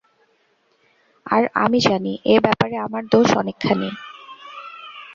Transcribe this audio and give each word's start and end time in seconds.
আর 1.25 1.43
আমি 1.55 1.79
জানি 1.87 2.13
এ 2.25 2.35
ব্যাপারে 2.45 2.75
আমার 2.77 3.03
দোষ 3.11 3.29
অনেকখানি। 3.37 3.89